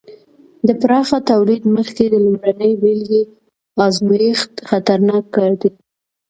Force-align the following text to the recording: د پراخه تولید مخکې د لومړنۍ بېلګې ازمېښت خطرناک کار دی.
د 0.67 0.69
پراخه 0.81 1.17
تولید 1.31 1.63
مخکې 1.77 2.03
د 2.09 2.15
لومړنۍ 2.25 2.73
بېلګې 2.81 3.23
ازمېښت 3.85 4.51
خطرناک 4.69 5.23
کار 5.35 5.51
دی. 5.61 5.69